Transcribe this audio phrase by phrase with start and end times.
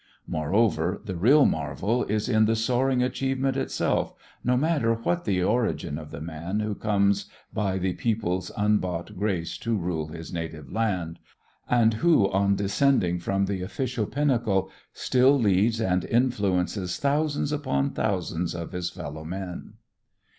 [0.25, 5.99] Moreover the real marvel is in the soaring achievement itself, no matter what the origin
[5.99, 11.19] of the man who comes by "the people's unbought grace to rule his native land"
[11.69, 18.55] and who on descending from the official pinnacle still leads and influences thousands upon thousands
[18.55, 19.73] of his fellow men.